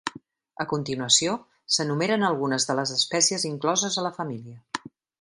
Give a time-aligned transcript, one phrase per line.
[0.63, 1.35] A continuació
[1.77, 4.93] s'enumeren algunes de les espècies incloses a la família.